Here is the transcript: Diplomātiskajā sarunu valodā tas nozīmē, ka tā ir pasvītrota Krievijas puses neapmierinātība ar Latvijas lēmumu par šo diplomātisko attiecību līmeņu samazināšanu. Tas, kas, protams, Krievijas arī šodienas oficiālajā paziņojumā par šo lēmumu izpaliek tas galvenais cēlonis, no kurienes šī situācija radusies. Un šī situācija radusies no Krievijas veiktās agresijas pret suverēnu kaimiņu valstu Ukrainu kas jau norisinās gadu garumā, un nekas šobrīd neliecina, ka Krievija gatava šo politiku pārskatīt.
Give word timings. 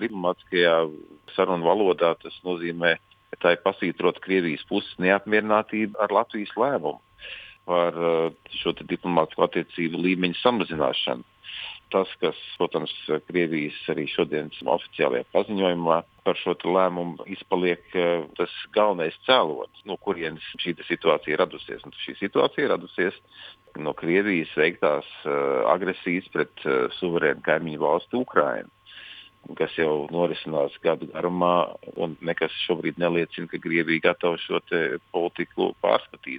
Diplomātiskajā 0.00 0.74
sarunu 1.36 1.68
valodā 1.68 2.14
tas 2.22 2.36
nozīmē, 2.46 2.96
ka 3.32 3.40
tā 3.42 3.54
ir 3.56 3.62
pasvītrota 3.64 4.22
Krievijas 4.24 4.64
puses 4.70 4.94
neapmierinātība 5.02 6.00
ar 6.04 6.14
Latvijas 6.20 6.54
lēmumu 6.56 7.00
par 7.68 7.96
šo 8.56 8.72
diplomātisko 8.80 9.44
attiecību 9.44 10.00
līmeņu 10.06 10.38
samazināšanu. 10.40 11.26
Tas, 11.92 12.08
kas, 12.20 12.36
protams, 12.60 12.92
Krievijas 13.30 13.76
arī 13.92 14.04
šodienas 14.12 14.58
oficiālajā 14.60 15.24
paziņojumā 15.32 15.98
par 16.24 16.40
šo 16.40 16.52
lēmumu 16.68 17.24
izpaliek 17.32 17.84
tas 18.36 18.56
galvenais 18.76 19.16
cēlonis, 19.24 19.84
no 19.88 19.96
kurienes 20.04 20.44
šī 20.60 20.76
situācija 20.84 21.40
radusies. 21.40 21.84
Un 21.88 21.96
šī 22.04 22.18
situācija 22.20 22.68
radusies 22.74 23.16
no 23.80 23.94
Krievijas 23.96 24.52
veiktās 24.60 25.08
agresijas 25.72 26.28
pret 26.34 26.68
suverēnu 27.00 27.44
kaimiņu 27.48 27.84
valstu 27.84 28.24
Ukrainu 28.26 28.68
kas 29.58 29.74
jau 29.78 30.06
norisinās 30.12 30.74
gadu 30.84 31.08
garumā, 31.12 31.72
un 31.96 32.16
nekas 32.24 32.54
šobrīd 32.66 32.98
neliecina, 33.00 33.48
ka 33.50 33.60
Krievija 33.62 34.10
gatava 34.10 34.38
šo 34.42 34.60
politiku 35.14 35.72
pārskatīt. 35.82 36.36